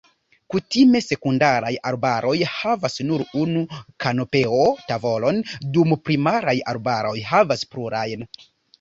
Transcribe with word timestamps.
Kutime, 0.53 1.01
sekundaraj 1.07 1.71
arbaroj 1.89 2.33
havas 2.55 2.97
nur 3.11 3.25
unu 3.43 3.63
kanopeo-tavolon, 4.07 5.45
dum 5.79 5.97
primaraj 6.09 6.59
arbaroj 6.77 7.17
havas 7.33 7.71
plurajn. 7.75 8.31